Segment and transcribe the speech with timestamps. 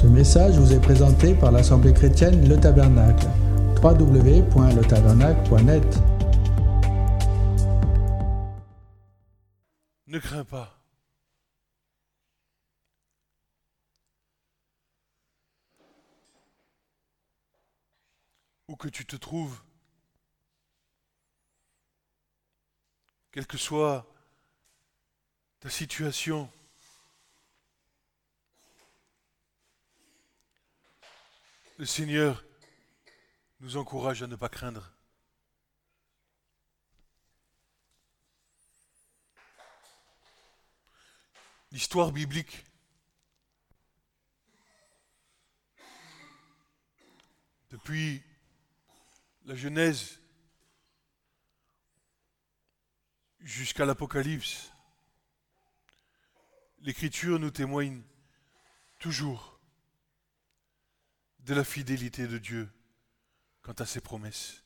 [0.00, 3.26] Ce message vous est présenté par l'Assemblée chrétienne Le Tabernacle.
[3.82, 5.98] www.letabernacle.net
[10.06, 10.78] Ne crains pas.
[18.68, 19.60] Où que tu te trouves,
[23.32, 24.06] quelle que soit
[25.58, 26.48] ta situation,
[31.78, 32.44] le Seigneur
[33.60, 34.92] nous encourage à ne pas craindre.
[41.70, 42.64] L'histoire biblique
[47.70, 48.24] depuis
[49.44, 50.18] la Genèse
[53.38, 54.72] jusqu'à l'Apocalypse,
[56.80, 58.02] l'Écriture nous témoigne
[58.98, 59.57] toujours
[61.48, 62.68] de la fidélité de Dieu
[63.62, 64.62] quant à ses promesses.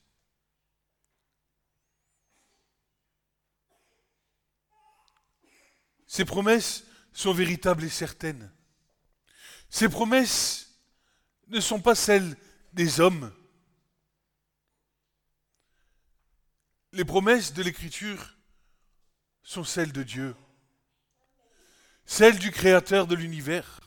[6.08, 8.52] Ces promesses sont véritables et certaines.
[9.70, 10.76] Ces promesses
[11.46, 12.36] ne sont pas celles
[12.72, 13.32] des hommes.
[16.90, 18.36] Les promesses de l'Écriture
[19.44, 20.34] sont celles de Dieu,
[22.06, 23.81] celles du Créateur de l'univers,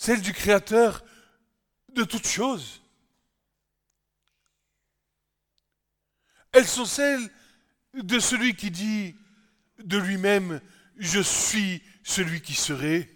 [0.00, 1.04] celles du Créateur
[1.92, 2.80] de toutes choses.
[6.52, 7.30] Elles sont celles
[7.92, 9.14] de celui qui dit
[9.84, 10.62] de lui-même,
[10.96, 13.10] je suis celui qui serait,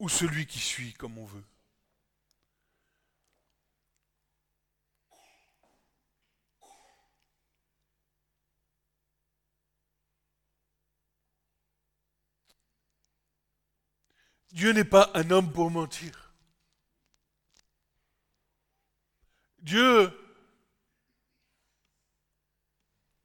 [0.00, 1.44] ou celui qui suit comme on veut.
[14.54, 16.32] Dieu n'est pas un homme pour mentir.
[19.58, 20.12] Dieu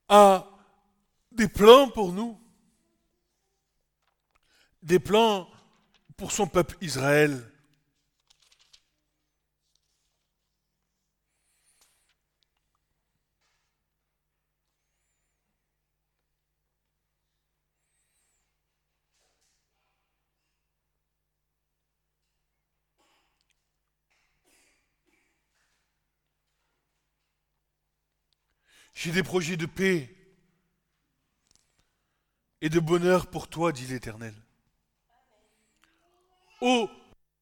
[0.08, 0.44] a
[1.30, 2.36] des plans pour nous,
[4.82, 5.48] des plans
[6.16, 7.48] pour son peuple Israël.
[28.92, 30.14] J'ai des projets de paix
[32.60, 34.34] et de bonheur pour toi, dit l'Éternel.
[36.60, 36.88] Ô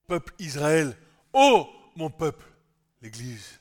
[0.06, 0.96] peuple Israël,
[1.32, 2.46] ô mon peuple,
[3.02, 3.60] l'Église.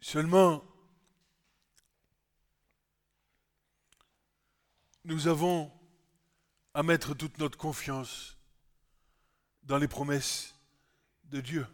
[0.00, 0.62] Seulement,
[5.04, 5.72] nous avons
[6.72, 8.36] à mettre toute notre confiance
[9.62, 10.53] dans les promesses
[11.40, 11.66] Dieu.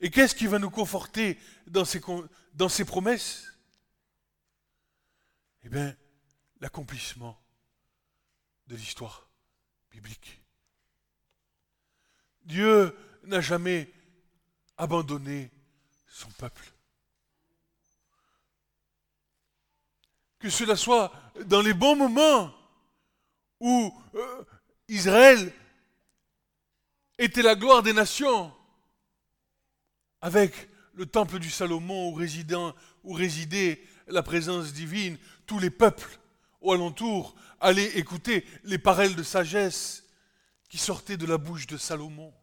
[0.00, 2.00] Et qu'est-ce qui va nous conforter dans ces,
[2.54, 3.52] dans ces promesses?
[5.62, 5.96] Eh bien,
[6.60, 7.40] l'accomplissement
[8.66, 9.28] de l'histoire
[9.90, 10.42] biblique.
[12.42, 13.92] Dieu n'a jamais
[14.76, 15.50] abandonné
[16.08, 16.72] son peuple.
[20.38, 21.12] Que cela soit
[21.46, 22.54] dans les bons moments
[23.60, 24.44] où euh,
[24.88, 25.52] Israël
[27.18, 28.54] était la gloire des nations,
[30.20, 36.18] avec le temple du Salomon où, résidait la présence divine, tous les peuples
[36.60, 40.04] au alentour allaient écouter les paroles de sagesse
[40.68, 42.34] qui sortaient de la bouche de Salomon.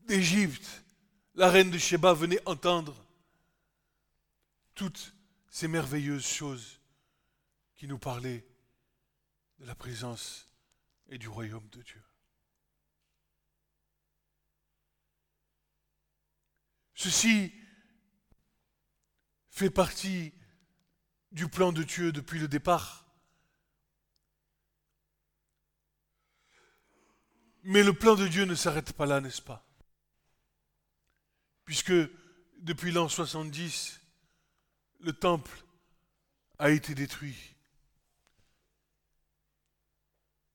[0.00, 0.84] D'Égypte,
[1.34, 2.94] la reine de Sheba venait entendre
[4.74, 5.14] toutes
[5.50, 6.80] ces merveilleuses choses
[7.76, 8.44] qui nous parlaient
[9.58, 10.48] de la présence
[11.08, 12.07] et du royaume de Dieu.
[16.98, 17.54] Ceci
[19.50, 20.32] fait partie
[21.30, 23.06] du plan de Dieu depuis le départ.
[27.62, 29.64] Mais le plan de Dieu ne s'arrête pas là, n'est-ce pas?
[31.64, 31.92] Puisque
[32.62, 34.00] depuis l'an 70,
[34.98, 35.56] le temple
[36.58, 37.54] a été détruit.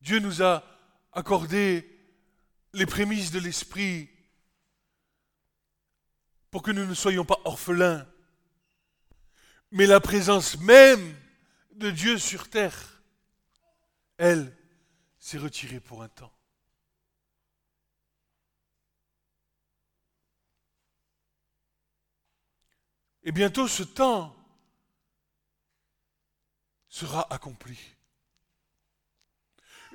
[0.01, 0.61] Dieu nous a
[1.13, 1.89] accordé
[2.73, 4.12] les prémices de l'Esprit
[6.53, 8.07] pour que nous ne soyons pas orphelins,
[9.71, 11.17] mais la présence même
[11.71, 13.01] de Dieu sur terre,
[14.17, 14.55] elle,
[15.17, 16.31] s'est retirée pour un temps.
[23.23, 24.35] Et bientôt ce temps
[26.87, 27.79] sera accompli.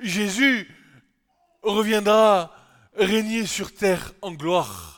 [0.01, 0.69] Jésus
[1.63, 2.53] reviendra
[2.95, 4.98] régner sur terre en gloire.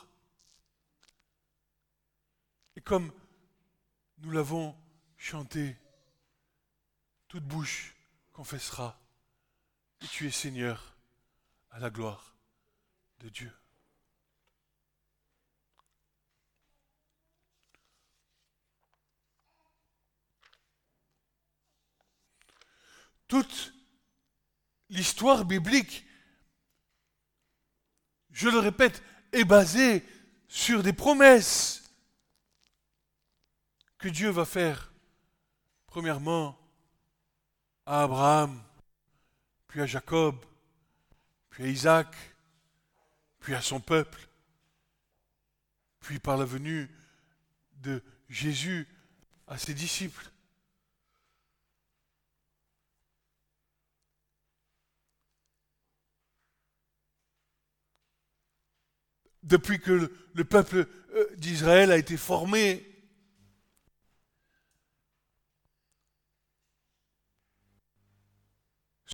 [2.81, 3.13] Et comme
[4.17, 4.75] nous l'avons
[5.15, 5.77] chanté,
[7.27, 7.95] toute bouche
[8.33, 8.99] confessera
[9.99, 10.97] que tu es Seigneur
[11.69, 12.35] à la gloire
[13.19, 13.53] de Dieu.
[23.27, 23.75] Toute
[24.89, 26.03] l'histoire biblique,
[28.31, 29.03] je le répète,
[29.33, 30.03] est basée
[30.47, 31.80] sur des promesses
[34.01, 34.91] que Dieu va faire,
[35.85, 36.57] premièrement,
[37.85, 38.59] à Abraham,
[39.67, 40.43] puis à Jacob,
[41.51, 42.15] puis à Isaac,
[43.39, 44.27] puis à son peuple,
[45.99, 46.89] puis par la venue
[47.75, 48.87] de Jésus
[49.45, 50.31] à ses disciples.
[59.43, 62.87] Depuis que le peuple euh, d'Israël a été formé,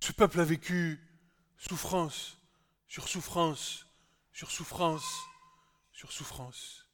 [0.00, 1.00] ce peuple a vécu
[1.58, 2.38] souffrance
[2.88, 3.86] sur souffrance
[4.32, 5.04] sur souffrance
[5.92, 6.88] sur souffrance.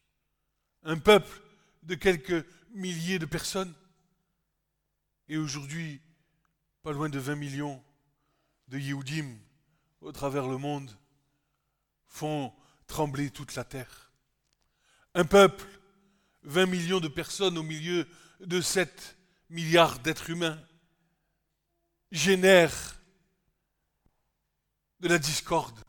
[0.82, 1.40] Un peuple
[1.84, 3.72] de quelques milliers de personnes
[5.28, 6.02] et aujourd'hui
[6.82, 7.82] pas loin de 20 millions
[8.68, 9.38] de Yehudim
[10.02, 10.94] au travers le monde
[12.04, 12.52] font
[12.86, 14.12] trembler toute la terre.
[15.14, 15.66] Un peuple,
[16.42, 18.06] 20 millions de personnes au milieu
[18.40, 19.16] de 7
[19.48, 20.62] milliards d'êtres humains,
[22.12, 22.94] génère
[25.04, 25.84] de la discorde.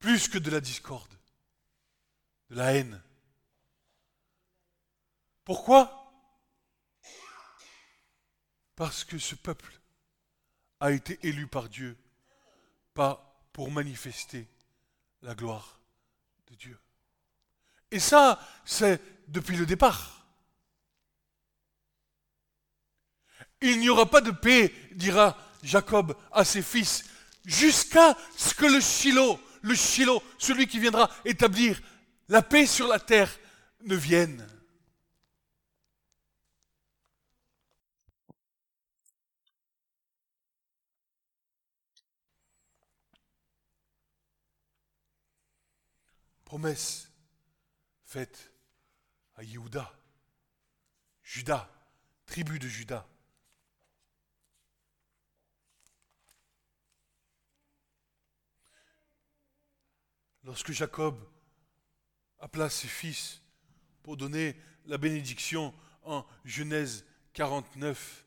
[0.00, 1.14] Plus que de la discorde,
[2.50, 3.00] de la haine.
[5.44, 6.12] Pourquoi?
[8.74, 9.80] Parce que ce peuple
[10.80, 11.96] a été élu par Dieu,
[12.92, 14.48] pas pour manifester
[15.22, 15.78] la gloire
[16.48, 16.80] de Dieu.
[17.92, 20.26] Et ça, c'est depuis le départ.
[23.60, 27.04] Il n'y aura pas de paix, dira Jacob à ses fils,
[27.44, 31.80] jusqu'à ce que le Shiloh, le Shiloh, celui qui viendra établir
[32.28, 33.30] la paix sur la terre,
[33.82, 34.46] ne vienne.
[46.44, 47.10] Promesse
[48.04, 48.52] faite
[49.34, 49.92] à Yehuda,
[51.24, 51.68] Judas,
[52.24, 53.04] tribu de Judas.
[60.46, 61.18] Lorsque Jacob
[62.38, 63.42] appela ses fils
[64.04, 64.54] pour donner
[64.84, 68.24] la bénédiction en Genèse 49,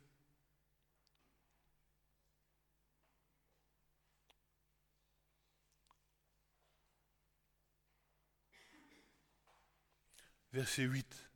[10.51, 11.31] verset 8.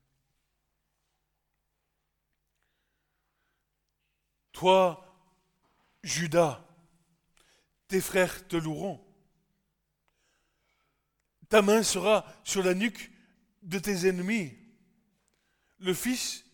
[4.52, 5.18] Toi,
[6.04, 6.68] Judas,
[7.88, 9.13] tes frères te loueront
[11.54, 13.12] ta main sera sur la nuque
[13.62, 14.58] de tes ennemis.
[15.78, 16.46] Le fils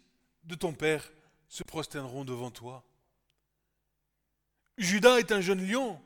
[0.44, 1.10] de ton père
[1.48, 2.86] se prosterneront devant toi.
[4.78, 6.02] Judas est un jeune lion.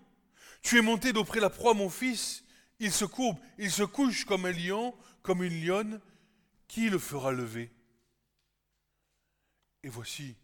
[0.62, 2.44] Tu es monté d'auprès la proie, mon fils.
[2.78, 6.00] Il se courbe, il se couche comme un lion, comme une lionne.
[6.68, 7.72] Qui le fera lever?
[9.82, 10.36] Et voici,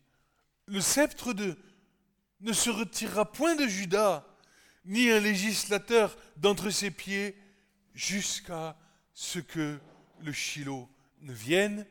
[0.66, 1.56] le sceptre de
[2.40, 4.26] ne se retirera point de Judas,
[4.86, 7.36] ni un législateur d'entre ses pieds
[7.94, 8.78] jusqu'à
[9.14, 9.80] ce que
[10.22, 10.90] le Shiloh
[11.22, 11.86] ne vienne,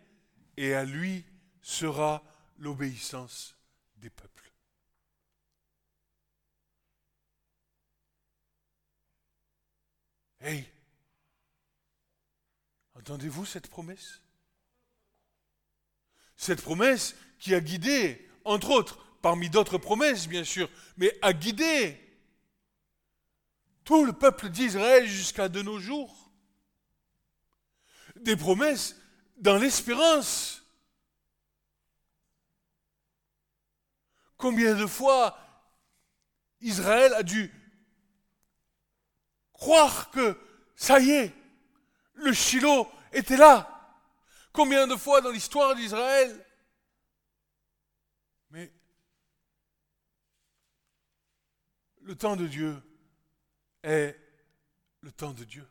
[0.57, 1.25] et à lui
[1.63, 2.23] sera
[2.59, 3.57] l'obéissance
[3.97, 4.53] des peuples.
[10.41, 10.69] Hey,
[12.95, 14.21] entendez-vous cette promesse?
[16.37, 22.08] Cette promesse qui a guidé, entre autres, parmi d'autres promesses bien sûr, mais a guidé
[23.89, 26.31] tout le peuple d'Israël jusqu'à de nos jours.
[28.17, 28.95] Des promesses
[29.39, 30.63] dans l'espérance.
[34.37, 35.39] Combien de fois
[36.61, 37.51] Israël a dû
[39.55, 40.39] croire que
[40.77, 41.35] ça y est,
[42.13, 43.97] le Shiloh était là.
[44.53, 46.47] Combien de fois dans l'histoire d'Israël
[48.51, 48.71] Mais
[52.03, 52.83] le temps de Dieu
[53.83, 54.19] est
[55.01, 55.69] le temps de Dieu.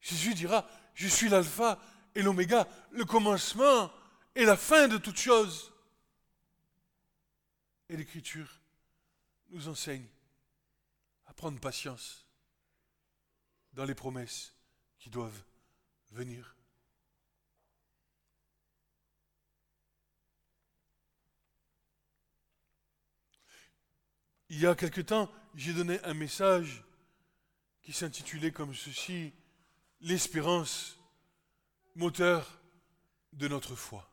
[0.00, 1.80] Jésus dira, je suis l'alpha
[2.14, 3.92] et l'oméga, le commencement
[4.34, 5.72] et la fin de toute chose.
[7.88, 8.60] Et l'Écriture
[9.50, 10.06] nous enseigne
[11.26, 12.26] à prendre patience
[13.72, 14.54] dans les promesses
[14.98, 15.42] qui doivent
[16.12, 16.55] venir.
[24.48, 26.84] Il y a quelque temps, j'ai donné un message
[27.82, 29.32] qui s'intitulait comme ceci,
[30.02, 30.98] L'espérance,
[31.94, 32.60] moteur
[33.32, 34.08] de notre foi.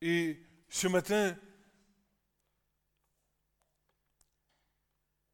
[0.00, 1.36] Et ce matin,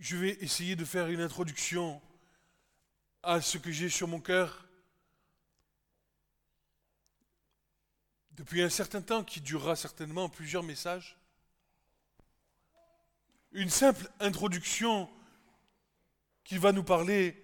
[0.01, 2.03] je vais essayer de faire une introduction
[3.23, 4.66] à ce que j'ai sur mon cœur
[8.37, 11.17] depuis un certain temps qui durera certainement plusieurs messages.
[13.53, 15.09] Une simple introduction
[16.45, 17.43] qui va nous parler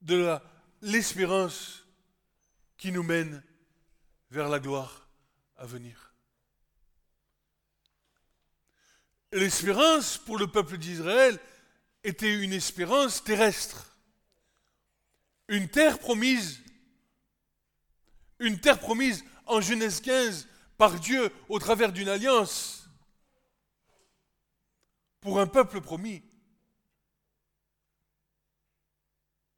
[0.00, 0.38] de
[0.80, 1.84] l'espérance
[2.78, 3.42] qui nous mène
[4.30, 5.06] vers la gloire
[5.56, 6.14] à venir.
[9.32, 11.38] L'espérance pour le peuple d'Israël
[12.04, 13.96] était une espérance terrestre,
[15.48, 16.62] une terre promise,
[18.38, 22.88] une terre promise en Genèse 15 par Dieu au travers d'une alliance
[25.20, 26.22] pour un peuple promis.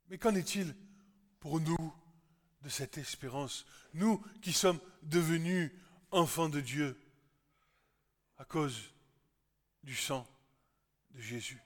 [0.09, 0.77] Mais qu'en est-il
[1.41, 1.95] pour nous
[2.63, 5.71] de cette espérance, nous qui sommes devenus
[6.11, 6.99] enfants de Dieu
[8.39, 8.91] à cause
[9.83, 10.27] du sang
[11.11, 11.61] de Jésus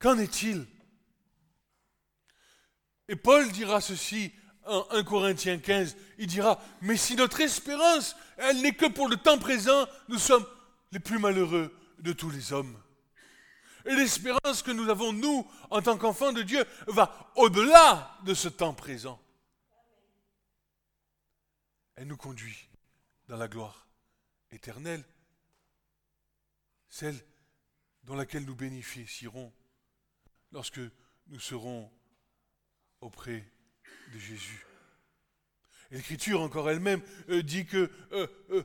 [0.00, 0.66] Qu'en est-il
[3.08, 4.32] et Paul dira ceci
[4.66, 5.96] en 1 Corinthiens 15.
[6.18, 10.46] Il dira, mais si notre espérance, elle n'est que pour le temps présent, nous sommes
[10.92, 12.80] les plus malheureux de tous les hommes.
[13.86, 18.48] Et l'espérance que nous avons, nous, en tant qu'enfants de Dieu, va au-delà de ce
[18.48, 19.20] temps présent.
[21.96, 22.68] Elle nous conduit
[23.28, 23.86] dans la gloire
[24.50, 25.04] éternelle,
[26.88, 27.18] celle
[28.04, 29.52] dans laquelle nous bénéficierons
[30.52, 30.80] lorsque
[31.26, 31.90] nous serons
[33.04, 33.44] auprès
[34.12, 34.66] de Jésus.
[35.90, 38.64] L'Écriture encore elle-même euh, dit que euh, euh,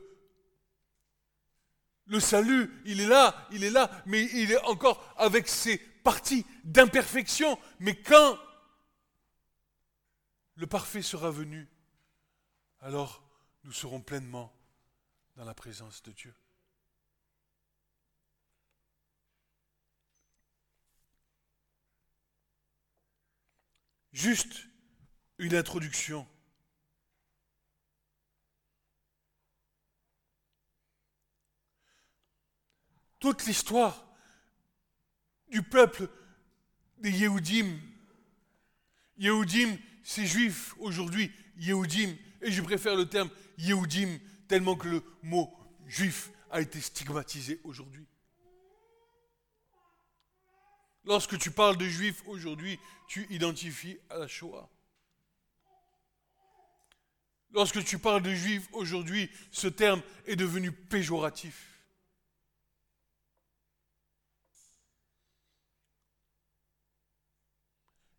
[2.06, 6.44] le salut, il est là, il est là, mais il est encore avec ses parties
[6.64, 7.58] d'imperfection.
[7.78, 8.38] Mais quand
[10.56, 11.68] le parfait sera venu,
[12.80, 13.22] alors
[13.64, 14.52] nous serons pleinement
[15.36, 16.34] dans la présence de Dieu.
[24.12, 24.66] Juste
[25.38, 26.26] une introduction.
[33.18, 34.06] Toute l'histoire
[35.48, 36.08] du peuple
[36.98, 37.78] des Yehudim.
[39.18, 45.54] Yehudim, c'est juif aujourd'hui, Yehudim, et je préfère le terme Yehudim tellement que le mot
[45.86, 48.06] juif a été stigmatisé aujourd'hui.
[51.04, 52.78] Lorsque tu parles de juifs aujourd'hui,
[53.08, 54.68] tu identifies à la Shoah.
[57.52, 61.66] Lorsque tu parles de juifs aujourd'hui, ce terme est devenu péjoratif.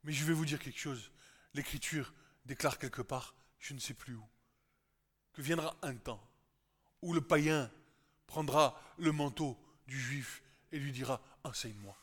[0.04, 1.12] Mais je vais vous dire quelque chose.
[1.54, 2.14] L'Écriture
[2.46, 4.28] déclare quelque part, je ne sais plus où,
[5.34, 6.28] que viendra un temps
[7.02, 7.72] où le païen
[8.26, 9.58] prendra le manteau
[9.88, 11.98] du juif et lui dira, enseigne-moi.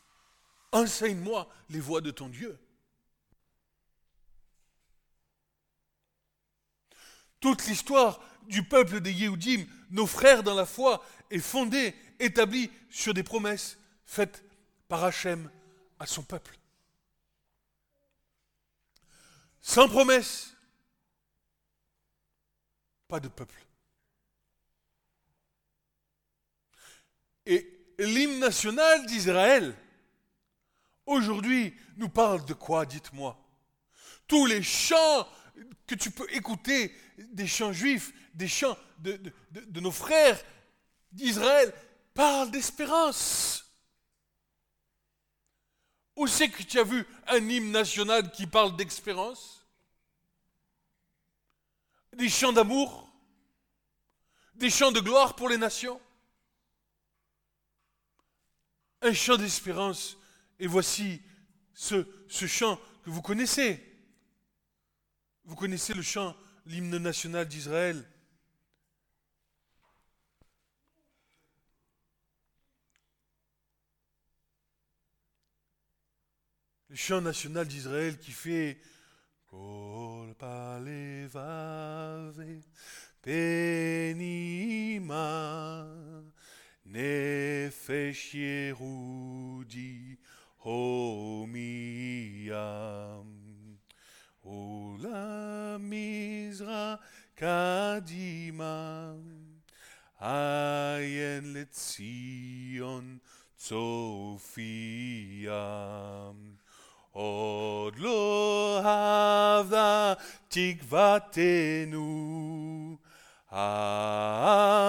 [0.73, 2.59] Enseigne-moi les voies de ton Dieu.
[7.41, 13.15] Toute l'histoire du peuple des Yéhoudim, nos frères dans la foi, est fondée, établie sur
[13.15, 14.43] des promesses faites
[14.89, 15.51] par Hachem
[15.99, 16.59] à son peuple.
[19.61, 20.55] Sans promesse,
[23.07, 23.67] pas de peuple.
[27.47, 29.75] Et l'hymne national d'Israël,
[31.09, 33.37] aujourd'hui, nous parle de quoi, dites-moi?
[34.29, 35.27] Tous les chants
[35.87, 36.95] que tu peux écouter
[37.33, 39.33] des chants juifs, des chants de,
[39.81, 40.41] nos frères
[41.11, 41.73] d'Israël,
[42.15, 43.65] parlent d'espérance.
[46.15, 49.67] Où c'est que tu as vu un hymne national qui parle d'espérance?
[52.13, 53.11] Des chants d'amour?
[54.55, 56.01] Des chants de gloire pour les nations?
[59.01, 60.18] Un chant d'espérance.
[60.59, 61.23] Et voici
[61.73, 63.81] ce, chant que vous connaissez.
[65.45, 66.37] Vous connaissez le chant,
[66.67, 68.05] l'hymne national d'Israël.
[76.89, 78.81] Le chant national d'Israël qui fait
[79.51, 82.45] Kol palevave
[83.23, 84.67] penima
[86.85, 90.19] nefesh yerudi
[90.65, 92.49] homiam.
[94.45, 96.99] Ola misra
[97.37, 99.15] kadima,
[100.21, 103.21] ayen letzion
[103.59, 104.59] tzofiam.
[107.15, 110.17] Od lo havda
[110.51, 112.09] tikvatenu,
[113.51, 114.89] ha'tikva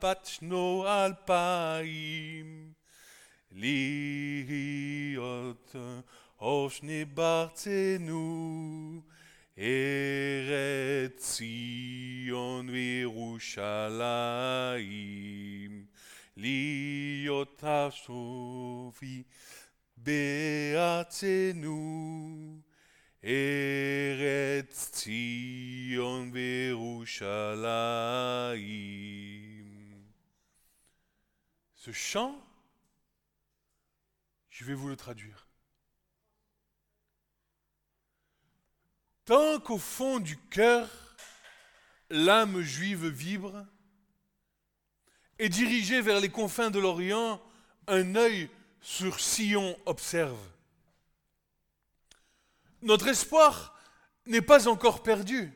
[0.00, 2.63] batno alpaim.
[3.53, 5.75] להיות
[6.39, 9.01] אושני בארצנו,
[9.57, 13.99] ארץ ציון וירושלים.
[16.37, 19.23] להיות השופי
[19.97, 21.77] בארצנו,
[23.23, 27.29] ארץ ציון וירושלים.
[31.75, 32.42] Ce chant,
[34.54, 35.48] je vais vous le traduire.
[39.24, 40.88] Tant qu'au fond du cœur,
[42.08, 43.66] l'âme juive vibre,
[45.40, 47.42] et dirigé vers les confins de l'Orient,
[47.88, 48.48] un œil
[48.80, 50.38] sur Sion observe.
[52.80, 53.76] Notre espoir
[54.24, 55.52] n'est pas encore perdu.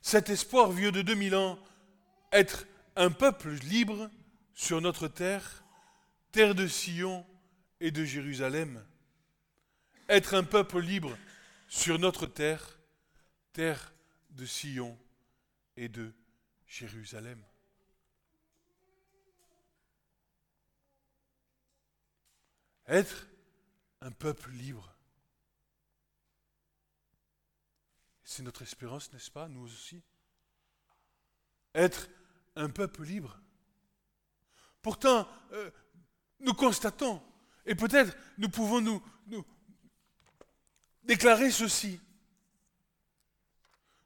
[0.00, 1.58] Cet espoir vieux de 2000 ans,
[2.32, 4.10] être un peuple libre
[4.54, 5.65] sur notre terre,
[6.32, 7.26] terre de Sion
[7.80, 8.84] et de Jérusalem.
[10.08, 11.16] Être un peuple libre
[11.68, 12.78] sur notre terre,
[13.52, 13.92] terre
[14.30, 14.98] de Sion
[15.76, 16.12] et de
[16.66, 17.42] Jérusalem.
[22.86, 23.26] Être
[24.00, 24.94] un peuple libre.
[28.22, 30.02] C'est notre espérance, n'est-ce pas, nous aussi?
[31.74, 32.08] Être
[32.54, 33.40] un peuple libre.
[34.82, 35.70] Pourtant, euh,
[36.40, 37.22] nous constatons,
[37.64, 39.02] et peut-être nous pouvons nous,
[41.04, 42.00] déclarer ceci.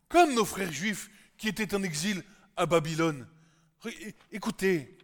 [0.08, 2.24] Comme nos frères juifs qui étaient en exil
[2.56, 3.28] à Babylone.
[4.30, 4.98] Écoutez,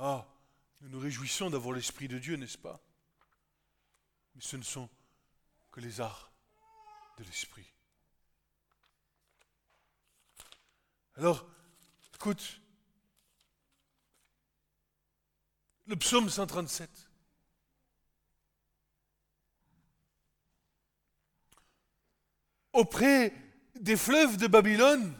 [0.00, 0.24] Ah,
[0.80, 2.80] nous nous réjouissons d'avoir l'Esprit de Dieu, n'est-ce pas?
[4.36, 4.88] Mais ce ne sont
[5.72, 6.30] que les arts
[7.18, 7.66] de l'Esprit.
[11.16, 11.44] Alors,
[12.14, 12.60] écoute,
[15.88, 16.90] le psaume 137.
[22.74, 23.32] Auprès
[23.80, 25.14] des fleuves de Babylone,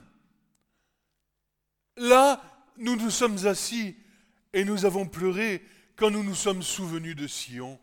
[1.96, 2.42] là,
[2.76, 3.96] nous nous sommes assis
[4.52, 5.64] et nous avons pleuré
[5.96, 7.80] quand nous nous sommes souvenus de Sion.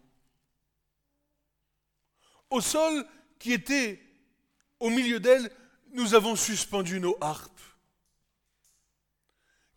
[2.51, 3.05] Au sol
[3.39, 3.99] qui était
[4.79, 5.51] au milieu d'elle,
[5.91, 7.51] nous avons suspendu nos harpes.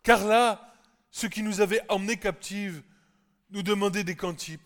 [0.03, 0.73] Car là,
[1.09, 2.83] ceux qui nous avaient emmenés captives
[3.51, 4.61] nous demandaient des cantiques,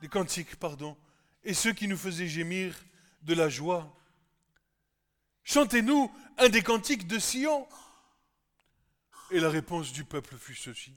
[0.00, 0.96] des cantiques, pardon,
[1.44, 2.74] et ceux qui nous faisaient gémir
[3.22, 3.92] de la joie.
[5.44, 7.68] Chantez-nous un des cantiques de Sion.
[9.30, 10.94] Et la réponse du peuple fut ceci.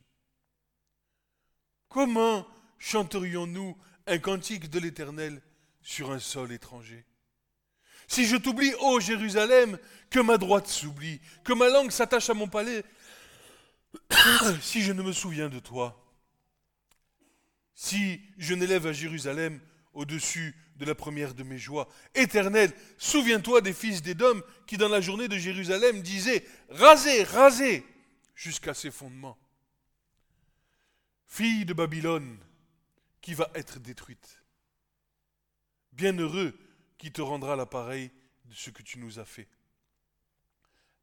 [1.88, 5.42] Comment chanterions-nous un cantique de l'Éternel
[5.82, 7.06] sur un sol étranger?
[8.08, 9.78] Si je t'oublie, ô Jérusalem,
[10.10, 12.84] que ma droite s'oublie, que ma langue s'attache à mon palais,
[14.62, 16.09] si je ne me souviens de toi,
[17.80, 19.62] si je n'élève à Jérusalem
[19.94, 21.88] au-dessus de la première de mes joies.
[22.14, 27.86] Éternel, souviens-toi des fils d'Édom qui dans la journée de Jérusalem disaient Rasez, rasez
[28.36, 29.38] jusqu'à ses fondements
[31.30, 32.38] fille de Babylone,
[33.22, 34.44] qui va être détruite.
[35.94, 36.58] Bienheureux
[36.98, 38.12] qui te rendra l'appareil
[38.46, 39.48] de ce que tu nous as fait.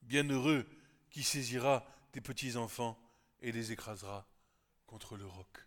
[0.03, 0.69] Bienheureux
[1.09, 3.01] qui saisira tes petits-enfants
[3.41, 4.27] et les écrasera
[4.87, 5.66] contre le roc.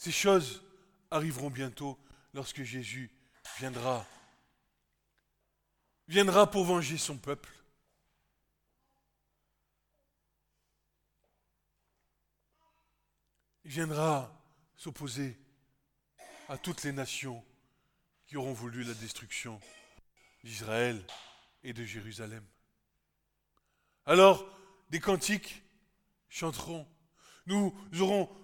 [0.00, 0.62] Ces choses
[1.10, 1.98] arriveront bientôt
[2.32, 3.10] lorsque Jésus
[3.58, 4.06] viendra.
[6.08, 7.52] Viendra pour venger son peuple.
[13.64, 14.42] Il viendra
[14.74, 15.36] s'opposer
[16.48, 17.44] à toutes les nations
[18.24, 19.60] qui auront voulu la destruction
[20.42, 21.04] d'Israël
[21.62, 22.46] et de Jérusalem.
[24.06, 24.48] Alors,
[24.88, 25.62] des cantiques
[26.30, 26.88] chanteront.
[27.44, 28.34] Nous, aurons,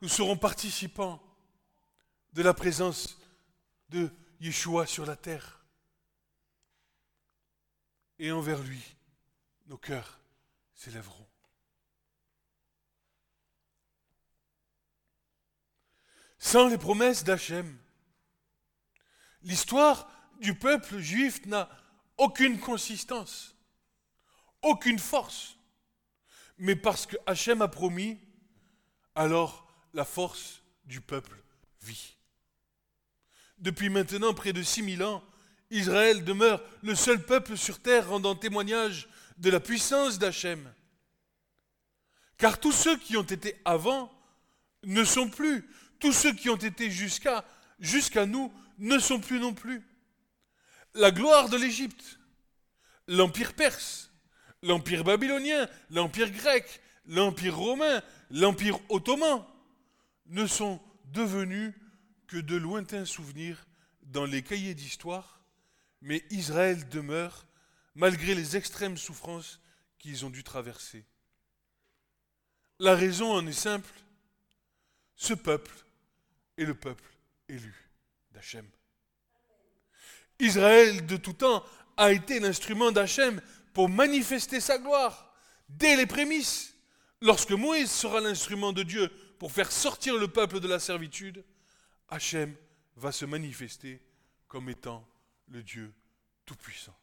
[0.00, 1.22] nous serons participants
[2.32, 3.18] de la présence
[3.88, 5.64] de Yeshua sur la terre.
[8.18, 8.82] Et envers lui,
[9.66, 10.20] nos cœurs
[10.74, 11.26] s'élèveront.
[16.38, 17.78] Sans les promesses d'Hachem,
[19.42, 20.08] l'histoire
[20.40, 21.68] du peuple juif n'a
[22.16, 23.56] aucune consistance,
[24.62, 25.56] aucune force.
[26.58, 28.20] Mais parce que Hachem a promis,
[29.14, 29.67] alors
[29.98, 31.36] la force du peuple
[31.82, 32.14] vit.
[33.58, 35.24] Depuis maintenant près de 6000 ans,
[35.72, 39.08] Israël demeure le seul peuple sur terre rendant témoignage
[39.38, 40.72] de la puissance d'Hachem.
[42.36, 44.08] Car tous ceux qui ont été avant
[44.84, 45.68] ne sont plus.
[45.98, 47.44] Tous ceux qui ont été jusqu'à
[47.80, 49.82] jusqu'à nous ne sont plus non plus.
[50.94, 52.20] La gloire de l'Égypte,
[53.08, 54.12] l'empire perse,
[54.62, 59.44] l'empire babylonien, l'empire grec, l'empire romain, l'empire ottoman
[60.28, 61.72] ne sont devenus
[62.26, 63.66] que de lointains souvenirs
[64.02, 65.40] dans les cahiers d'histoire,
[66.00, 67.46] mais Israël demeure
[67.94, 69.60] malgré les extrêmes souffrances
[69.98, 71.04] qu'ils ont dû traverser.
[72.78, 73.92] La raison en est simple.
[75.16, 75.72] Ce peuple
[76.56, 77.10] est le peuple
[77.48, 77.74] élu
[78.30, 78.68] d'Hachem.
[80.38, 81.64] Israël de tout temps
[81.96, 85.34] a été l'instrument d'Hachem pour manifester sa gloire
[85.68, 86.74] dès les prémices.
[87.20, 91.44] Lorsque Moïse sera l'instrument de Dieu pour faire sortir le peuple de la servitude,
[92.08, 92.54] Hachem
[92.96, 94.00] va se manifester
[94.48, 95.06] comme étant
[95.48, 95.92] le Dieu
[96.44, 96.96] Tout-Puissant.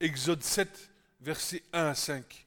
[0.00, 2.46] Exode 7, versets 1 à 5.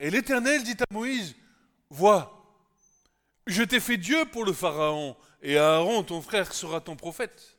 [0.00, 1.36] Et l'Éternel dit à Moïse,
[1.90, 2.36] Vois,
[3.46, 7.58] je t'ai fait Dieu pour le Pharaon, et Aaron, ton frère, sera ton prophète.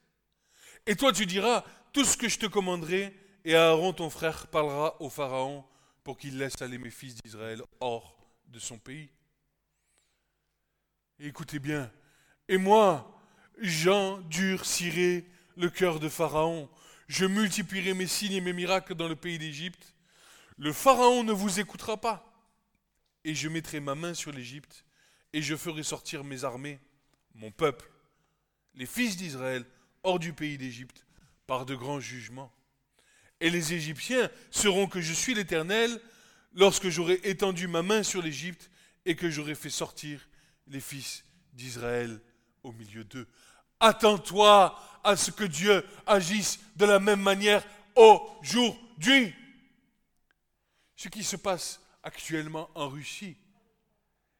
[0.85, 4.99] Et toi, tu diras tout ce que je te commanderai, et Aaron, ton frère, parlera
[5.01, 5.65] au Pharaon
[6.03, 9.09] pour qu'il laisse aller mes fils d'Israël hors de son pays.
[11.19, 11.91] écoutez bien,
[12.47, 13.21] et moi,
[13.59, 16.69] j'endurcirai le cœur de Pharaon,
[17.07, 19.95] je multiplierai mes signes et mes miracles dans le pays d'Égypte.
[20.57, 22.31] Le Pharaon ne vous écoutera pas
[23.23, 24.85] et je mettrai ma main sur l'Égypte,
[25.33, 26.79] et je ferai sortir mes armées,
[27.35, 27.89] mon peuple,
[28.73, 29.65] les fils d'Israël,
[30.03, 31.05] hors du pays d'Égypte,
[31.47, 32.51] par de grands jugements.
[33.41, 35.99] Et les Égyptiens sauront que je suis l'Éternel
[36.53, 38.69] lorsque j'aurai étendu ma main sur l'Égypte
[39.05, 40.29] et que j'aurai fait sortir
[40.67, 42.21] les fils d'Israël
[42.63, 43.27] au milieu d'eux.
[43.79, 49.33] Attends-toi à ce que Dieu agisse de la même manière aujourd'hui.
[50.95, 53.35] Ce qui se passe actuellement en Russie.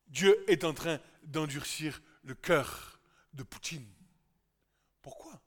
[0.08, 3.00] Dieu est en train d'endurcir le cœur
[3.34, 3.88] de Poutine.
[5.02, 5.42] Pourquoi?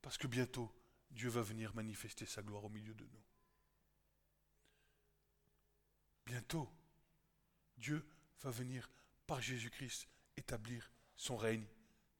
[0.00, 0.72] Parce que bientôt,
[1.18, 3.24] Dieu va venir manifester sa gloire au milieu de nous.
[6.24, 6.70] Bientôt,
[7.76, 8.08] Dieu
[8.42, 8.88] va venir
[9.26, 11.66] par Jésus-Christ établir son règne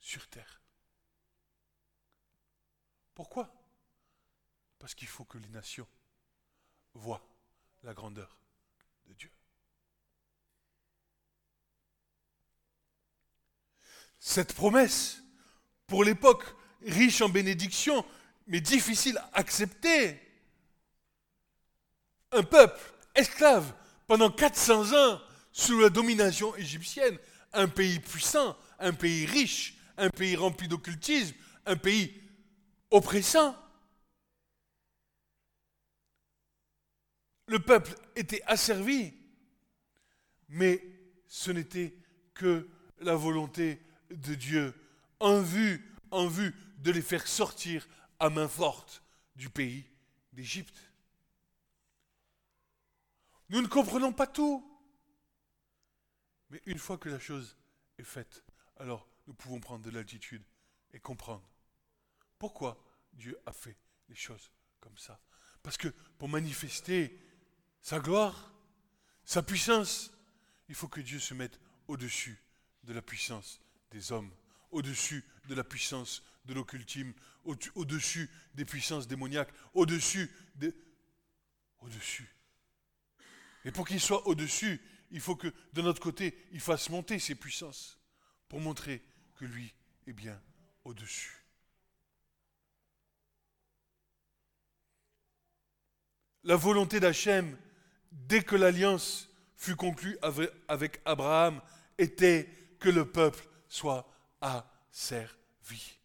[0.00, 0.60] sur terre.
[3.14, 3.54] Pourquoi?
[4.80, 5.86] Parce qu'il faut que les nations
[6.94, 7.24] voient
[7.84, 8.36] la grandeur
[9.06, 9.30] de Dieu.
[14.18, 15.22] Cette promesse,
[15.86, 18.04] pour l'époque riche en bénédictions,
[18.48, 20.20] mais difficile à accepter,
[22.32, 22.80] un peuple
[23.14, 23.72] esclave
[24.06, 25.20] pendant 400 ans
[25.52, 27.16] sous la domination égyptienne,
[27.52, 31.34] un pays puissant, un pays riche, un pays rempli d'occultisme,
[31.66, 32.12] un pays
[32.90, 33.56] oppressant.
[37.48, 39.12] le peuple était asservi,
[40.48, 40.82] mais
[41.26, 41.94] ce n'était
[42.34, 42.68] que
[43.00, 43.80] la volonté
[44.10, 44.74] de Dieu
[45.18, 49.02] en vue, en vue de les faire sortir à main forte
[49.36, 49.84] du pays
[50.32, 50.78] d'Égypte.
[53.48, 54.64] Nous ne comprenons pas tout.
[56.50, 57.56] Mais une fois que la chose
[57.98, 58.44] est faite,
[58.78, 60.42] alors nous pouvons prendre de l'altitude
[60.92, 61.48] et comprendre
[62.38, 63.76] pourquoi Dieu a fait
[64.08, 64.50] les choses
[64.80, 65.20] comme ça.
[65.62, 67.18] Parce que pour manifester
[67.82, 68.52] sa gloire,
[69.24, 70.12] sa puissance,
[70.68, 72.42] il faut que Dieu se mette au-dessus
[72.84, 74.32] de la puissance des hommes,
[74.70, 77.12] au-dessus de la puissance de l'occultisme,
[77.44, 80.74] au-dessus des puissances démoniaques, au-dessus des...
[81.80, 82.28] Au-dessus.
[83.64, 87.34] Et pour qu'il soit au-dessus, il faut que de notre côté, il fasse monter ses
[87.34, 88.00] puissances
[88.48, 89.02] pour montrer
[89.36, 89.74] que lui
[90.06, 90.40] est bien
[90.84, 91.44] au-dessus.
[96.44, 97.56] La volonté d'Hachem
[98.10, 100.18] dès que l'alliance fut conclue
[100.68, 101.60] avec Abraham,
[101.98, 102.48] était
[102.78, 104.08] que le peuple soit
[104.40, 105.97] asservi.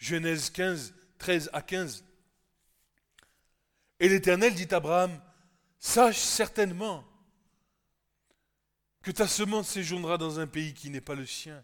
[0.00, 2.04] Genèse 15, 13 à 15.
[4.00, 5.20] Et l'Éternel dit à Abraham,
[5.78, 7.04] sache certainement
[9.02, 11.62] que ta semence séjournera dans un pays qui n'est pas le sien,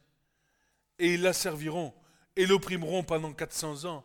[0.99, 1.92] et ils la serviront
[2.37, 4.05] et l'opprimeront pendant 400 ans.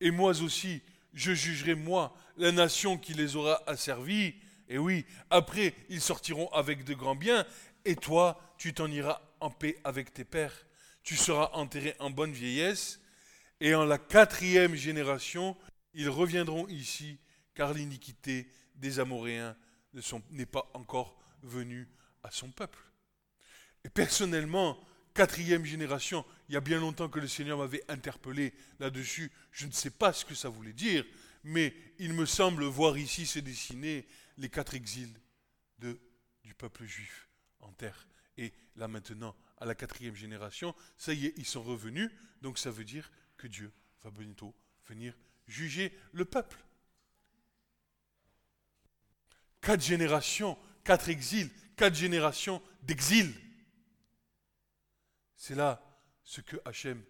[0.00, 4.34] Et moi aussi, je jugerai moi la nation qui les aura asservis,
[4.68, 7.44] Et oui, après, ils sortiront avec de grands biens,
[7.84, 10.66] et toi, tu t'en iras en paix avec tes pères.
[11.02, 12.99] Tu seras enterré en bonne vieillesse,
[13.60, 15.56] et en la quatrième génération,
[15.94, 17.18] ils reviendront ici,
[17.54, 19.56] car l'iniquité des Amoréens
[20.30, 21.88] n'est pas encore venue
[22.22, 22.78] à son peuple.
[23.84, 24.78] Et personnellement,
[25.14, 29.30] quatrième génération, il y a bien longtemps que le Seigneur m'avait interpellé là-dessus.
[29.52, 31.04] Je ne sais pas ce que ça voulait dire,
[31.44, 34.06] mais il me semble voir ici se dessiner
[34.38, 35.14] les quatre exils
[35.78, 37.28] du peuple juif
[37.60, 38.06] en terre.
[38.36, 42.70] Et là maintenant, à la quatrième génération, ça y est, ils sont revenus, donc ça
[42.70, 43.72] veut dire que Dieu
[44.04, 44.54] va bientôt
[44.86, 45.14] venir
[45.46, 46.58] juger le peuple.
[49.62, 53.34] Quatre générations, quatre exils, quatre générations d'exil.
[55.36, 55.82] C'est là
[56.22, 57.02] ce que Hachem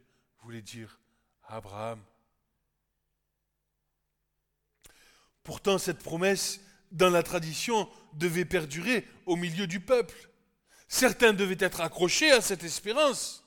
[0.43, 1.01] voulait dire
[1.43, 2.01] à Abraham.
[5.43, 6.61] Pourtant, cette promesse,
[6.93, 10.31] dans la tradition, devait perdurer au milieu du peuple.
[10.87, 13.45] Certains devaient être accrochés à cette espérance.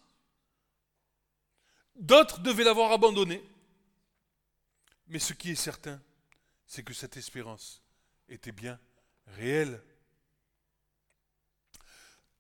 [1.96, 3.44] D'autres devaient l'avoir abandonnée.
[5.08, 6.02] Mais ce qui est certain,
[6.66, 7.84] c'est que cette espérance
[8.30, 8.80] était bien
[9.28, 9.82] réelle.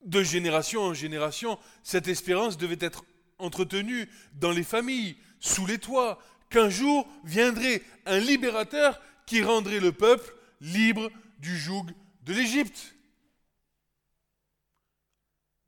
[0.02, 3.06] De génération en génération, cette espérance devait être
[3.38, 9.92] entretenue dans les familles, sous les toits, qu'un jour viendrait un libérateur qui rendrait le
[9.92, 11.86] peuple libre du joug
[12.24, 12.96] de l'Égypte.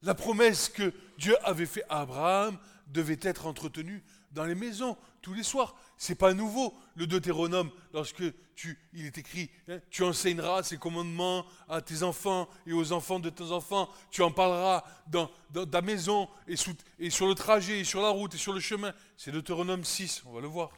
[0.02, 5.34] La promesse que Dieu avait faite à Abraham devait être entretenue dans les maisons tous
[5.34, 5.76] les soirs.
[5.98, 8.24] C'est pas nouveau le Deutéronome lorsque
[8.56, 13.20] tu, il est écrit, hein, tu enseigneras ces commandements à tes enfants et aux enfants
[13.20, 13.90] de tes enfants.
[14.12, 15.30] Tu en parleras dans,
[15.66, 16.56] ta maison et,
[17.00, 18.94] et, sur le trajet, et sur la route et sur le chemin.
[19.18, 20.72] C'est Deutéronome 6, on va le voir.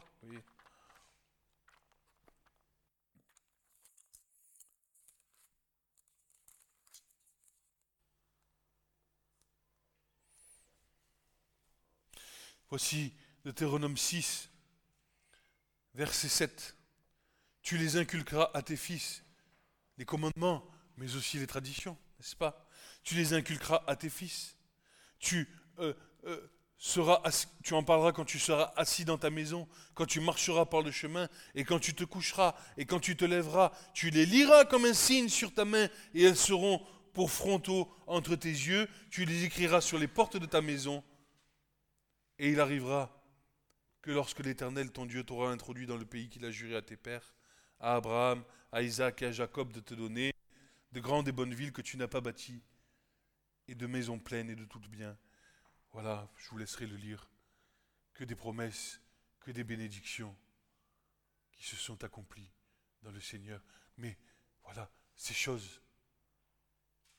[12.70, 13.14] Voici
[13.46, 14.50] Deutéronome 6,
[15.94, 16.76] verset 7.
[17.62, 19.24] Tu les inculqueras à tes fils,
[19.96, 20.62] les commandements,
[20.98, 22.68] mais aussi les traditions, n'est-ce pas?
[23.04, 24.54] Tu les inculqueras à tes fils.
[25.18, 25.94] Tu, euh,
[26.26, 26.46] euh,
[27.62, 30.90] tu en parleras quand tu seras assis dans ta maison, quand tu marcheras par le
[30.90, 33.72] chemin, et quand tu te coucheras, et quand tu te lèveras.
[33.94, 38.36] Tu les liras comme un signe sur ta main, et elles seront pour frontaux entre
[38.36, 38.88] tes yeux.
[39.10, 41.02] Tu les écriras sur les portes de ta maison
[42.38, 43.14] et il arrivera
[44.02, 46.96] que lorsque l'Éternel, ton Dieu, t'aura introduit dans le pays qu'il a juré à tes
[46.96, 47.34] pères,
[47.80, 50.32] à Abraham, à Isaac et à Jacob de te donner,
[50.92, 52.62] de grandes et bonnes villes que tu n'as pas bâties,
[53.66, 55.16] et de maisons pleines et de toutes biens.
[55.92, 57.28] Voilà, je vous laisserai le lire.
[58.14, 59.00] Que des promesses,
[59.40, 60.34] que des bénédictions
[61.52, 62.50] qui se sont accomplies
[63.02, 63.62] dans le Seigneur.
[63.96, 64.16] Mais
[64.64, 65.80] voilà, ces choses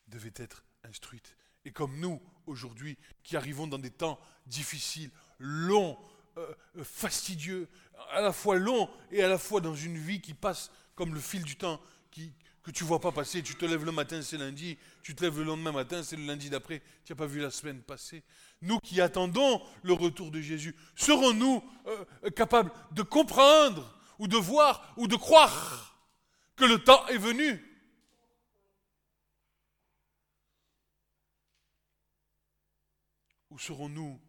[0.08, 1.36] devaient être instruites
[1.70, 6.00] et comme nous, aujourd'hui, qui arrivons dans des temps difficiles, longs,
[6.38, 7.70] euh, euh, fastidieux,
[8.12, 11.20] à la fois longs et à la fois dans une vie qui passe comme le
[11.20, 11.80] fil du temps,
[12.64, 13.44] que tu ne vois pas passer.
[13.44, 14.80] Tu te lèves le matin, c'est lundi.
[15.04, 16.82] Tu te lèves le lendemain matin, c'est le lundi d'après.
[17.06, 18.24] Tu n'as pas vu la semaine passer.
[18.64, 24.92] Nous qui attendons le retour de Jésus, serons-nous euh, capables de comprendre ou de voir
[24.98, 25.96] ou de croire
[26.56, 27.69] que le temps est venu?
[33.60, 34.22] Ou serons-nous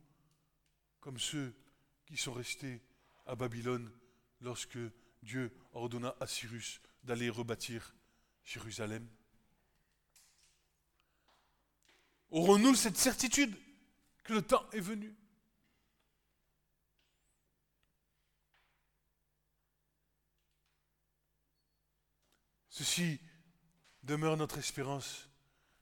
[0.99, 1.55] comme ceux
[2.05, 2.83] qui sont restés
[3.27, 3.89] à Babylone
[4.41, 4.79] lorsque
[5.23, 7.95] Dieu ordonna à Cyrus d'aller rebâtir
[8.43, 9.09] Jérusalem?
[12.31, 13.57] Aurons-nous cette certitude
[14.25, 15.15] que le temps est venu?
[22.69, 23.21] Ceci
[24.03, 25.29] demeure notre espérance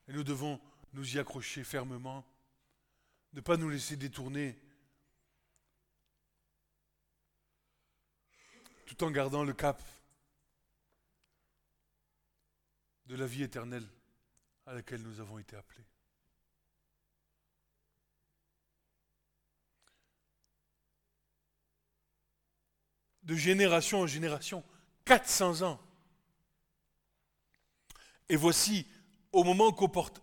[0.07, 0.61] et nous devons
[0.93, 2.27] nous y accrocher fermement
[3.33, 4.59] ne pas nous laisser détourner,
[8.87, 9.83] tout en gardant le cap
[13.07, 13.87] de la vie éternelle
[14.67, 15.85] à laquelle nous avons été appelés.
[23.23, 24.65] De génération en génération,
[25.05, 25.81] 400 ans.
[28.29, 28.87] Et voici,
[29.33, 29.75] au moment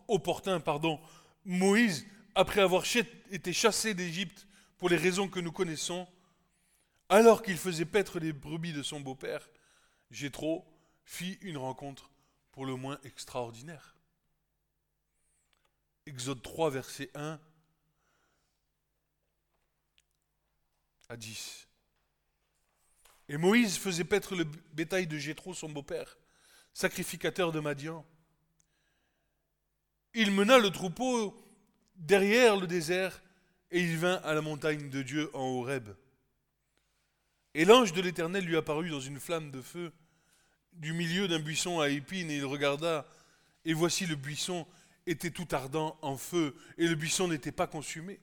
[0.08, 1.00] opportun, pardon,
[1.44, 2.84] Moïse après avoir
[3.32, 4.46] été chassé d'Égypte
[4.78, 6.08] pour les raisons que nous connaissons,
[7.08, 9.50] alors qu'il faisait paître les brebis de son beau-père,
[10.12, 10.66] Jéthro
[11.06, 12.12] fit une rencontre
[12.52, 13.96] pour le moins extraordinaire.
[16.06, 17.40] Exode 3, verset 1
[21.10, 21.68] à 10.
[23.30, 24.44] Et Moïse faisait paître le
[24.74, 26.18] bétail de Jéthro, son beau-père.
[26.74, 28.06] sacrificateur de Madian.
[30.14, 31.45] Il mena le troupeau
[31.96, 33.22] derrière le désert
[33.72, 35.90] et il vint à la montagne de Dieu en Horeb.
[37.54, 39.92] Et l'ange de l'Éternel lui apparut dans une flamme de feu
[40.74, 43.08] du milieu d'un buisson à épines et il regarda
[43.64, 44.68] et voici le buisson
[45.06, 48.20] était tout ardent en feu et le buisson n'était pas consumé.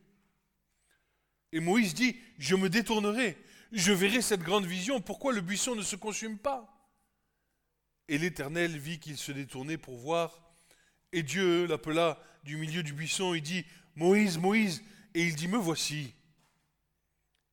[1.52, 3.38] Et Moïse dit, je me détournerai,
[3.72, 6.68] je verrai cette grande vision, pourquoi le buisson ne se consume pas?
[8.08, 10.41] Et l'Éternel vit qu'il se détournait pour voir,
[11.12, 14.82] et Dieu l'appela du milieu du buisson, il dit, Moïse, Moïse,
[15.14, 16.14] et il dit, me voici.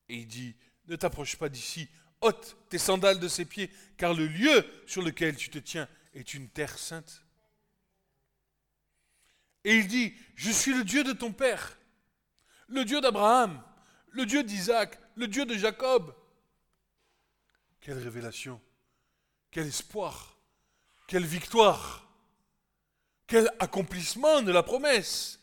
[0.08, 0.56] Et il dit,
[0.88, 1.88] ne t'approche pas d'ici,
[2.22, 6.34] ôte tes sandales de ses pieds, car le lieu sur lequel tu te tiens est
[6.34, 7.24] une terre sainte.
[9.64, 11.78] Et il dit, je suis le Dieu de ton Père,
[12.68, 13.62] le Dieu d'Abraham,
[14.12, 16.16] le Dieu d'Isaac, le Dieu de Jacob.
[17.82, 18.62] Quelle révélation,
[19.52, 20.38] quel espoir,
[21.08, 22.09] quelle victoire,
[23.30, 25.40] quel accomplissement de la promesse.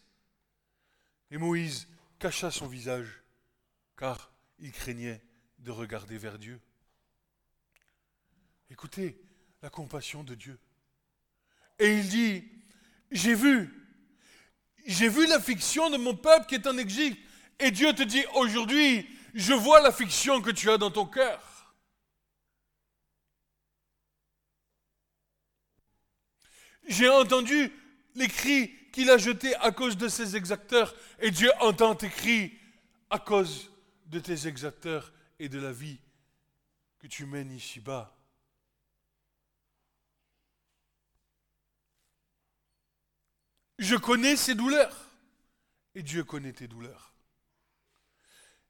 [1.30, 3.22] Et Moïse cacha son visage,
[3.96, 5.22] car il craignait
[5.60, 6.60] de regarder vers Dieu.
[8.70, 9.16] Écoutez
[9.62, 10.58] la compassion de Dieu.
[11.78, 12.44] Et il dit,
[13.12, 13.72] j'ai vu,
[14.84, 17.20] j'ai vu la fiction de mon peuple qui est en Égypte.
[17.60, 21.55] Et Dieu te dit, aujourd'hui, je vois la fiction que tu as dans ton cœur.
[26.86, 27.72] J'ai entendu
[28.14, 30.94] les cris qu'il a jetés à cause de ses exacteurs.
[31.20, 32.52] Et Dieu entend tes cris
[33.10, 33.70] à cause
[34.06, 35.98] de tes exacteurs et de la vie
[36.98, 38.12] que tu mènes ici-bas.
[43.78, 44.96] Je connais ces douleurs
[45.94, 47.12] et Dieu connaît tes douleurs.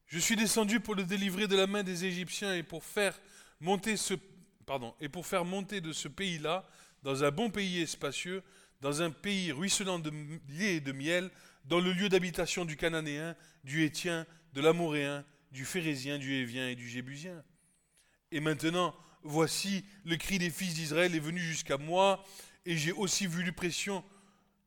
[0.06, 3.18] Je suis descendu pour le délivrer de la main des Égyptiens et pour faire
[3.60, 3.94] monter
[5.00, 6.68] et pour faire monter de ce pays-là
[7.06, 8.42] dans un bon pays espacieux,
[8.80, 10.10] dans un pays ruisselant de
[10.48, 11.30] lait et de miel,
[11.64, 16.74] dans le lieu d'habitation du Cananéen, du Hétien, de l'Amoréen, du Phérésien, du Hévien et
[16.74, 17.44] du Jébusien.
[18.32, 18.92] Et maintenant,
[19.22, 22.24] voici, le cri des fils d'Israël est venu jusqu'à moi,
[22.64, 24.04] et j'ai aussi vu l'oppression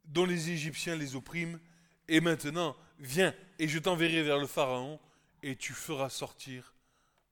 [0.05, 1.59] dont les Égyptiens les oppriment.
[2.07, 4.97] Et maintenant, viens, et je t'enverrai vers le Pharaon,
[5.43, 6.73] et tu feras sortir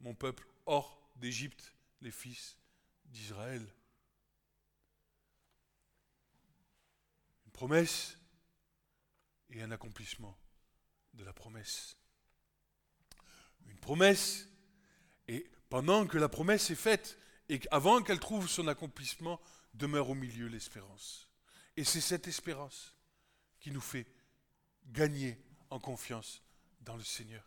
[0.02, 2.58] mon peuple hors d'Égypte, les fils
[3.06, 3.66] d'Israël.
[7.58, 8.20] Promesse
[9.50, 10.38] et un accomplissement
[11.16, 11.98] de la promesse.
[13.66, 14.48] Une promesse,
[15.28, 17.18] et pendant que la promesse est faite,
[17.50, 19.42] et avant qu'elle trouve son accomplissement,
[19.74, 21.28] demeure au milieu l'espérance.
[21.76, 22.94] Et c'est cette espérance
[23.60, 24.06] qui nous fait
[24.86, 25.36] gagner
[25.72, 26.44] en confiance
[26.82, 27.44] dans le Seigneur.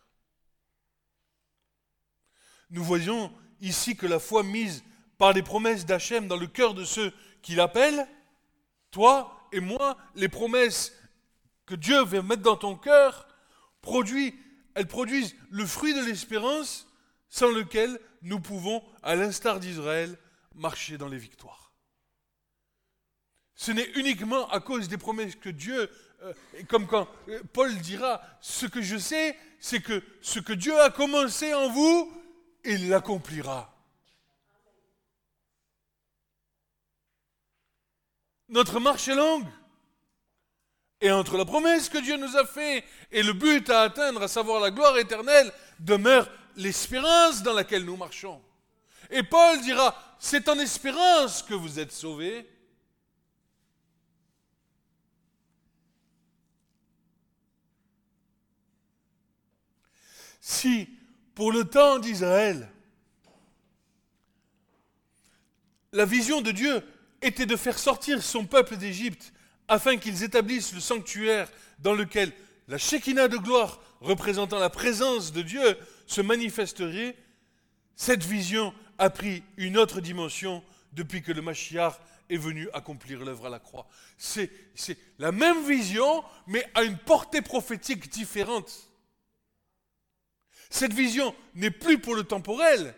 [2.69, 4.83] Nous voyons ici que la foi mise
[5.17, 8.05] par les promesses d'Hachem dans le cœur de ceux qui l'appellent,
[8.89, 10.93] toi et moi, les promesses
[11.65, 13.27] que Dieu veut mettre dans ton cœur,
[14.75, 16.87] elles produisent le fruit de l'espérance
[17.29, 20.17] sans lequel nous pouvons, à l'instar d'Israël,
[20.53, 21.71] marcher dans les victoires.
[23.55, 25.89] Ce n'est uniquement à cause des promesses que Dieu,
[26.23, 26.33] euh,
[26.67, 30.89] comme quand euh, Paul dira, ce que je sais, c'est que ce que Dieu a
[30.89, 32.11] commencé en vous,
[32.65, 33.70] il l'accomplira.
[38.51, 39.47] Notre marche est longue.
[40.99, 44.27] Et entre la promesse que Dieu nous a faite et le but à atteindre, à
[44.27, 48.41] savoir la gloire éternelle, demeure l'espérance dans laquelle nous marchons.
[49.09, 52.47] Et Paul dira, c'est en espérance que vous êtes sauvés.
[60.41, 60.89] Si
[61.33, 62.69] pour le temps d'Israël,
[65.93, 66.83] la vision de Dieu
[67.21, 69.33] était de faire sortir son peuple d'Égypte
[69.67, 71.49] afin qu'ils établissent le sanctuaire
[71.79, 72.31] dans lequel
[72.67, 77.15] la Shekinah de gloire représentant la présence de Dieu se manifesterait,
[77.95, 80.63] cette vision a pris une autre dimension
[80.93, 81.99] depuis que le Mashiach
[82.29, 83.87] est venu accomplir l'œuvre à la croix.
[84.17, 84.49] C'est
[85.19, 88.89] la même vision, mais à une portée prophétique différente.
[90.69, 92.95] Cette vision n'est plus pour le temporel,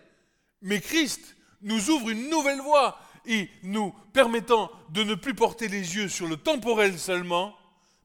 [0.61, 5.95] mais Christ nous ouvre une nouvelle voie et nous permettant de ne plus porter les
[5.95, 7.57] yeux sur le temporel seulement,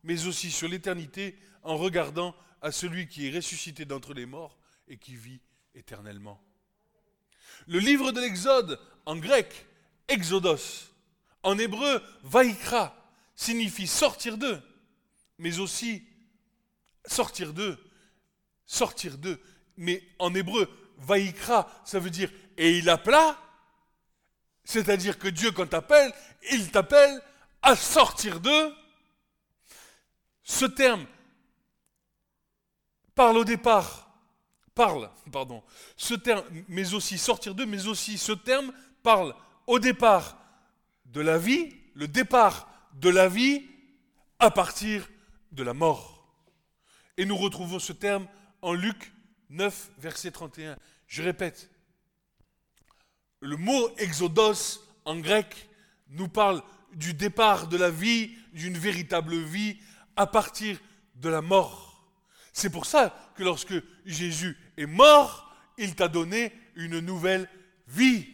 [0.04, 4.58] mais aussi sur l'éternité en regardant à celui qui est ressuscité d'entre les morts
[4.88, 5.40] et qui vit
[5.74, 6.40] éternellement.
[7.66, 9.66] Le livre de l'Exode, en grec,
[10.08, 10.90] Exodos,
[11.42, 12.94] en hébreu, Vaikra,
[13.34, 14.60] signifie sortir d'eux,
[15.38, 16.02] mais aussi
[17.06, 17.78] sortir d'eux,
[18.66, 19.40] sortir d'eux
[19.78, 23.38] mais en hébreu, Vaikra, ça veut dire et il appela,
[24.68, 26.12] C'est-à-dire que Dieu, quand t'appelle,
[26.52, 27.22] il t'appelle
[27.62, 28.74] à sortir de.
[30.42, 31.06] Ce terme
[33.14, 34.10] parle au départ,
[34.74, 35.62] parle, pardon,
[35.96, 38.70] ce terme, mais aussi sortir d'eux, mais aussi ce terme
[39.02, 39.34] parle
[39.66, 40.36] au départ
[41.06, 43.64] de la vie, le départ de la vie
[44.38, 45.08] à partir
[45.50, 46.28] de la mort.
[47.16, 48.28] Et nous retrouvons ce terme
[48.60, 49.14] en Luc
[49.48, 50.76] 9, verset 31.
[51.06, 51.70] Je répète,
[53.40, 55.68] le mot exodos en grec
[56.08, 56.62] nous parle
[56.92, 59.78] du départ de la vie, d'une véritable vie,
[60.16, 60.78] à partir
[61.14, 61.88] de la mort.
[62.52, 63.74] C'est pour ça que lorsque
[64.04, 67.48] Jésus est mort, il t'a donné une nouvelle
[67.86, 68.26] vie,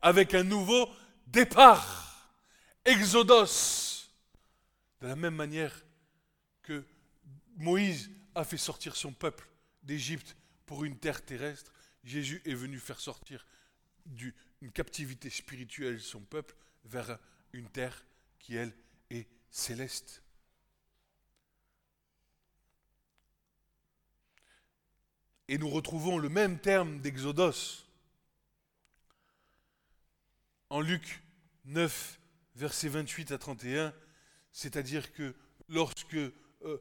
[0.00, 0.88] avec un nouveau
[1.26, 2.30] départ.
[2.84, 4.08] Exodos.
[5.00, 5.84] De la même manière
[6.62, 6.84] que
[7.56, 9.46] Moïse a fait sortir son peuple
[9.82, 11.72] d'Égypte pour une terre terrestre,
[12.04, 13.46] Jésus est venu faire sortir
[14.06, 17.18] d'une captivité spirituelle son peuple vers
[17.52, 18.04] une terre
[18.38, 18.74] qui, elle,
[19.10, 20.22] est céleste.
[25.48, 27.84] Et nous retrouvons le même terme d'Exodos
[30.70, 31.22] en Luc
[31.66, 32.18] 9,
[32.54, 33.92] versets 28 à 31,
[34.52, 35.34] c'est-à-dire que
[35.68, 36.32] lorsque euh,
[36.62, 36.78] euh,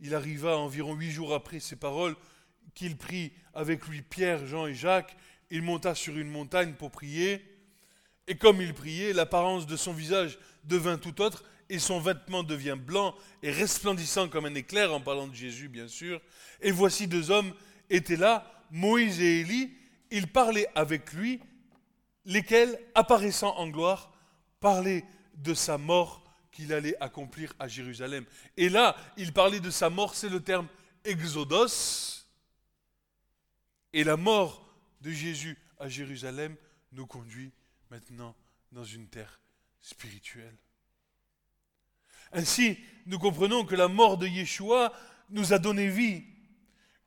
[0.00, 2.16] il arriva environ huit jours après ces paroles,
[2.74, 5.16] qu'il prit avec lui Pierre, Jean et Jacques,
[5.50, 7.44] il monta sur une montagne pour prier,
[8.26, 12.76] et comme il priait, l'apparence de son visage devint tout autre, et son vêtement devient
[12.78, 16.20] blanc et resplendissant comme un éclair, en parlant de Jésus, bien sûr.
[16.60, 17.54] Et voici deux hommes
[17.90, 19.72] étaient là, Moïse et Élie,
[20.10, 21.40] ils parlaient avec lui,
[22.24, 24.12] lesquels, apparaissant en gloire,
[24.60, 28.24] parlaient de sa mort qu'il allait accomplir à Jérusalem.
[28.56, 30.66] Et là, il parlait de sa mort, c'est le terme
[31.04, 32.26] exodos.
[33.92, 34.67] Et la mort
[35.00, 36.56] de Jésus à Jérusalem
[36.92, 37.52] nous conduit
[37.90, 38.34] maintenant
[38.72, 39.40] dans une terre
[39.80, 40.56] spirituelle.
[42.32, 44.92] Ainsi, nous comprenons que la mort de Yeshua
[45.30, 46.24] nous a donné vie,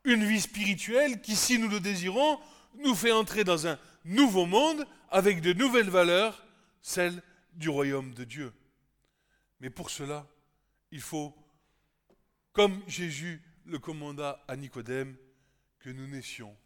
[0.04, 2.40] une vie spirituelle qui, si nous le désirons,
[2.78, 6.44] nous fait entrer dans un nouveau monde avec de nouvelles valeurs,
[6.80, 7.22] celles
[7.54, 8.52] du royaume de Dieu.
[9.60, 10.26] Mais pour cela,
[10.90, 11.36] il faut,
[12.52, 15.16] comme Jésus le commanda à Nicodème,
[15.78, 16.56] que nous naissions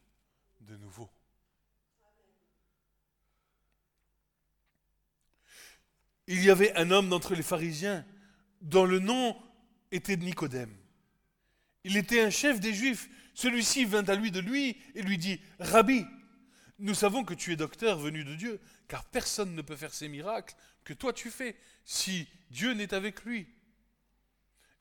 [6.29, 8.05] Il y avait un homme d'entre les pharisiens
[8.61, 9.41] dont le nom
[9.93, 10.75] était Nicodème.
[11.85, 13.09] Il était un chef des Juifs.
[13.35, 16.05] Celui-ci vint à lui de lui et lui dit, Rabbi,
[16.79, 20.09] nous savons que tu es docteur venu de Dieu, car personne ne peut faire ces
[20.09, 23.47] miracles que toi tu fais, si Dieu n'est avec lui.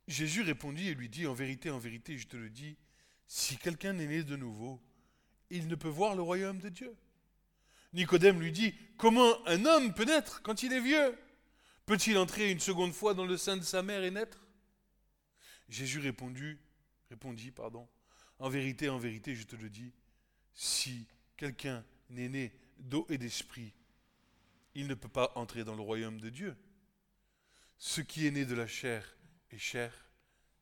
[0.07, 2.77] Jésus répondit et lui dit, en vérité, en vérité, je te le dis,
[3.27, 4.81] si quelqu'un n'est né de nouveau,
[5.49, 6.95] il ne peut voir le royaume de Dieu.
[7.93, 11.17] Nicodème lui dit, comment un homme peut naître quand il est vieux?
[11.85, 14.47] Peut-il entrer une seconde fois dans le sein de sa mère et naître?
[15.69, 16.57] Jésus répondit,
[17.51, 17.87] pardon,
[18.39, 19.93] en vérité, en vérité, je te le dis,
[20.53, 23.73] si quelqu'un n'est né d'eau et d'esprit,
[24.73, 26.55] il ne peut pas entrer dans le royaume de Dieu.
[27.77, 29.15] Ce qui est né de la chair
[29.51, 29.93] est chair,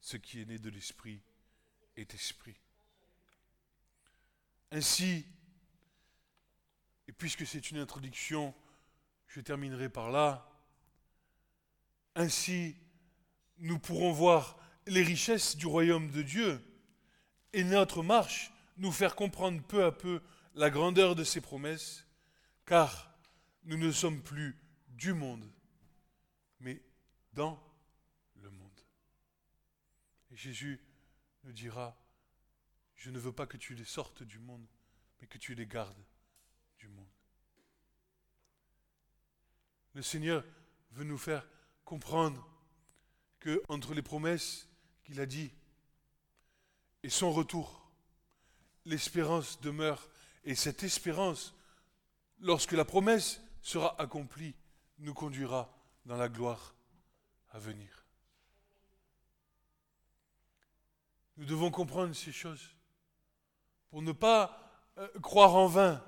[0.01, 1.21] ce qui est né de l'esprit
[1.95, 2.55] est esprit.
[4.73, 5.23] Ainsi,
[7.07, 8.55] et puisque c'est une introduction,
[9.27, 10.49] je terminerai par là,
[12.15, 12.75] ainsi
[13.59, 14.57] nous pourrons voir
[14.87, 16.59] les richesses du royaume de Dieu
[17.53, 20.23] et notre marche nous faire comprendre peu à peu
[20.55, 22.07] la grandeur de ses promesses,
[22.65, 23.15] car
[23.65, 24.57] nous ne sommes plus
[24.87, 25.47] du monde,
[26.59, 26.81] mais
[27.33, 27.63] dans
[28.41, 28.81] le monde.
[30.31, 30.81] Et Jésus
[31.43, 31.95] nous dira,
[33.03, 34.65] je ne veux pas que tu les sortes du monde,
[35.19, 36.01] mais que tu les gardes
[36.79, 37.11] du monde.
[39.93, 40.41] Le Seigneur
[40.91, 41.45] veut nous faire
[41.83, 42.49] comprendre
[43.41, 44.69] que entre les promesses
[45.03, 45.51] qu'il a dit
[47.03, 47.91] et son retour,
[48.85, 50.09] l'espérance demeure.
[50.45, 51.53] Et cette espérance,
[52.39, 54.55] lorsque la promesse sera accomplie,
[54.99, 56.73] nous conduira dans la gloire
[57.49, 58.05] à venir.
[61.35, 62.73] Nous devons comprendre ces choses
[63.93, 64.59] pour ne pas
[64.97, 66.03] euh, croire en vain,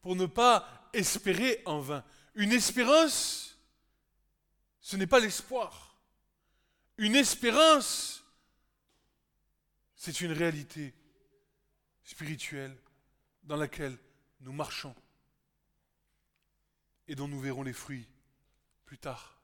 [0.00, 2.04] pour ne pas espérer en vain.
[2.36, 3.58] Une espérance,
[4.78, 5.96] ce n'est pas l'espoir.
[6.98, 8.22] Une espérance,
[9.96, 10.94] c'est une réalité
[12.04, 12.80] spirituelle
[13.42, 13.98] dans laquelle
[14.38, 14.94] nous marchons
[17.08, 18.08] et dont nous verrons les fruits
[18.84, 19.36] plus tard.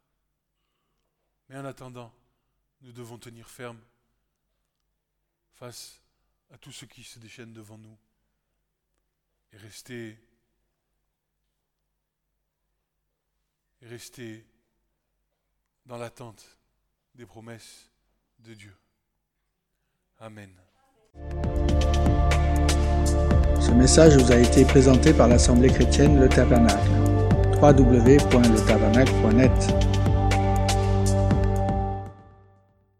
[1.48, 2.14] Mais en attendant,
[2.82, 3.80] nous devons tenir ferme
[5.54, 6.01] face
[6.52, 7.98] à tout ce qui se déchaîne devant nous
[9.52, 10.16] et rester
[13.80, 14.46] et rester
[15.86, 16.58] dans l'attente
[17.14, 17.90] des promesses
[18.38, 18.76] de Dieu.
[20.18, 20.54] Amen.
[23.60, 26.90] Ce message vous a été présenté par l'Assemblée chrétienne Le Tabernacle.
[27.60, 30.01] www.letabernacle.net